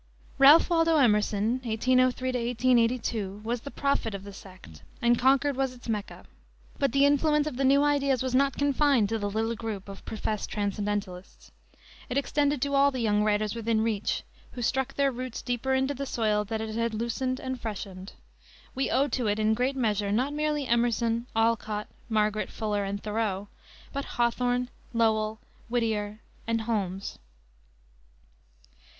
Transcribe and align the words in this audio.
Ralph 0.39 0.71
Waldo 0.71 0.97
Emerson 0.97 1.61
(1803 1.63 2.29
1882) 2.29 3.41
was 3.43 3.61
the 3.61 3.69
prophet 3.69 4.15
of 4.15 4.23
the 4.23 4.33
sect, 4.33 4.81
and 4.99 5.19
Concord 5.19 5.55
was 5.55 5.75
its 5.75 5.87
Mecca; 5.87 6.25
but 6.79 6.91
the 6.91 7.05
influence 7.05 7.45
of 7.45 7.55
the 7.55 7.63
new 7.63 7.83
ideas 7.83 8.23
was 8.23 8.33
not 8.33 8.57
confined 8.57 9.09
to 9.09 9.19
the 9.19 9.29
little 9.29 9.53
group 9.53 9.87
of 9.87 10.03
professed 10.03 10.49
Transcendentalists; 10.49 11.51
it 12.09 12.17
extended 12.17 12.63
to 12.63 12.73
all 12.73 12.89
the 12.89 12.99
young 13.01 13.23
writers 13.23 13.53
within 13.53 13.81
reach, 13.81 14.23
who 14.53 14.63
struck 14.63 14.95
their 14.95 15.11
roots 15.11 15.43
deeper 15.43 15.75
into 15.75 15.93
the 15.93 16.07
soil 16.07 16.43
that 16.45 16.61
it 16.61 16.73
had 16.73 16.95
loosened 16.95 17.39
and 17.39 17.61
freshened. 17.61 18.13
We 18.73 18.89
owe 18.89 19.07
to 19.09 19.27
it, 19.27 19.37
in 19.37 19.53
great 19.53 19.75
measure, 19.75 20.11
not 20.11 20.33
merely 20.33 20.65
Emerson, 20.65 21.27
Alcott, 21.35 21.85
Margaret 22.09 22.49
Fuller, 22.49 22.83
and 22.83 23.03
Thoreau, 23.03 23.49
but 23.93 24.05
Hawthorne, 24.17 24.69
Lowell, 24.95 25.37
Whittier, 25.69 26.21
and 26.47 26.61
Holmes. 26.61 27.19